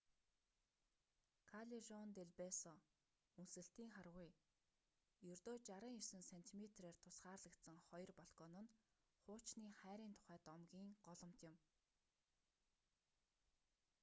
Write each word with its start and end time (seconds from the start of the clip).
каллежон 1.51 2.07
дел 2.17 2.29
бесо 2.41 2.73
үнсэлтийн 3.41 3.91
харгуй. 3.97 4.29
ердөө 5.33 5.55
69 5.69 6.29
сентиметрээр 6.31 6.95
тусгаарлагдсан 7.03 7.77
хоёр 7.87 8.11
балкон 8.19 8.51
нь 8.63 8.71
хуучны 9.21 9.67
хайрын 9.81 10.13
тухай 10.17 10.39
домгийн 10.47 10.89
голомт 11.07 11.39
юм 11.51 11.55